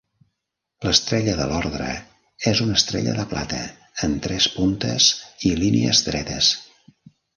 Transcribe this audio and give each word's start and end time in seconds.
L'estrella 0.85 1.33
de 1.39 1.45
l'ordre 1.51 1.89
és 2.53 2.61
una 2.65 2.77
estrella 2.81 3.13
de 3.19 3.25
plata 3.35 3.59
amb 4.07 4.19
tres 4.29 4.49
puntes 4.57 5.11
i 5.51 5.53
línies 5.65 6.03
dretes. 6.09 6.51